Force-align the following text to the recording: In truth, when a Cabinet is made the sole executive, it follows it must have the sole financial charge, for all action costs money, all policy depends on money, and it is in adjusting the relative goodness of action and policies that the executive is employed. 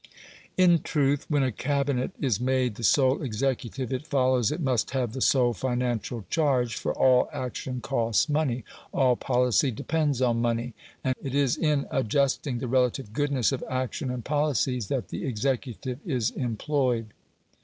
In 0.57 0.79
truth, 0.81 1.27
when 1.29 1.43
a 1.43 1.51
Cabinet 1.51 2.09
is 2.19 2.39
made 2.39 2.73
the 2.73 2.83
sole 2.83 3.21
executive, 3.21 3.93
it 3.93 4.07
follows 4.07 4.51
it 4.51 4.59
must 4.59 4.89
have 4.97 5.13
the 5.13 5.21
sole 5.21 5.53
financial 5.53 6.25
charge, 6.27 6.75
for 6.75 6.91
all 6.97 7.29
action 7.31 7.81
costs 7.81 8.27
money, 8.27 8.63
all 8.91 9.15
policy 9.15 9.69
depends 9.69 10.19
on 10.19 10.41
money, 10.41 10.73
and 11.03 11.13
it 11.21 11.35
is 11.35 11.55
in 11.55 11.85
adjusting 11.91 12.57
the 12.57 12.67
relative 12.67 13.13
goodness 13.13 13.51
of 13.51 13.63
action 13.69 14.09
and 14.09 14.25
policies 14.25 14.87
that 14.87 15.09
the 15.09 15.23
executive 15.23 15.99
is 16.03 16.31
employed. 16.31 17.09